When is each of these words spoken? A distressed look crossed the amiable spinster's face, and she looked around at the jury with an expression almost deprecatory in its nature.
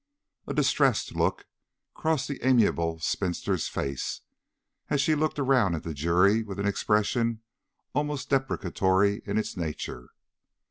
A 0.47 0.53
distressed 0.55 1.15
look 1.15 1.45
crossed 1.93 2.27
the 2.27 2.41
amiable 2.43 2.97
spinster's 2.99 3.67
face, 3.67 4.21
and 4.89 4.99
she 4.99 5.13
looked 5.13 5.37
around 5.37 5.75
at 5.75 5.83
the 5.83 5.93
jury 5.93 6.41
with 6.41 6.57
an 6.59 6.65
expression 6.65 7.41
almost 7.93 8.27
deprecatory 8.31 9.21
in 9.27 9.37
its 9.37 9.55
nature. 9.55 10.09